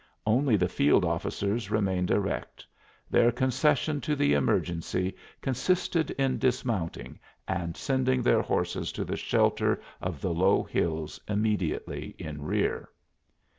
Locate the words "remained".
1.69-2.09